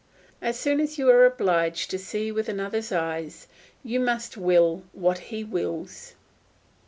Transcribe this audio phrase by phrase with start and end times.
[0.41, 3.47] As soon as you are obliged to see with another's eyes
[3.83, 6.15] you must will what he wills.